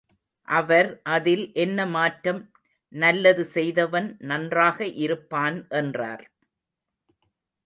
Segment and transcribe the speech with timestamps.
[0.47, 2.41] அவர் அதில் என்ன மாற்றம்
[2.93, 6.25] நல்லது செய்தவன் நன்றாக இருப்பான் என்றார்.